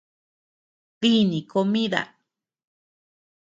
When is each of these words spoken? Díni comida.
Díni 1.01 1.39
comida. 1.53 2.01